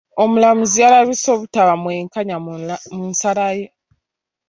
[0.23, 2.37] Omulamuzi yalabise obutaba mwenkanya
[2.95, 3.67] mu nsala ye.